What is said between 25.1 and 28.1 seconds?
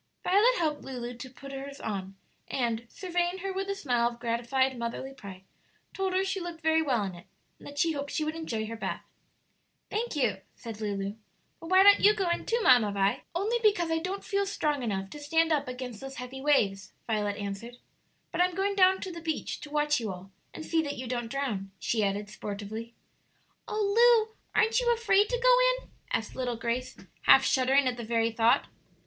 to go in?" asked little Grace, half shuddering at the